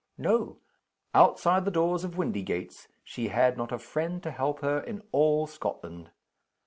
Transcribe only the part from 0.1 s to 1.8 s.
No. Outside the